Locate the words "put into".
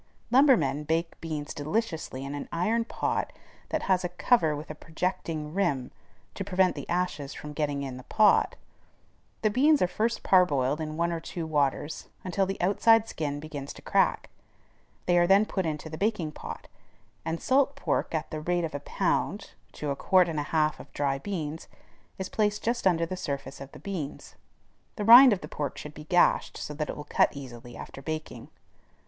15.45-15.87